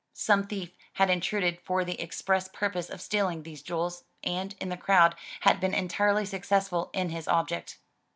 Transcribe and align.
Some 0.13 0.47
thief 0.47 0.71
had 0.93 1.11
intruded 1.11 1.59
for 1.61 1.85
the 1.85 2.01
express 2.01 2.47
purpose 2.47 2.89
of 2.89 3.01
stealing 3.01 3.43
these 3.43 3.61
jewels, 3.61 4.03
and, 4.23 4.55
in 4.59 4.69
the 4.69 4.75
crowd, 4.75 5.13
had 5.41 5.59
been 5.59 5.75
entirely 5.75 6.25
successful 6.25 6.89
in 6.91 7.09
his 7.09 7.27
object. 7.27 7.77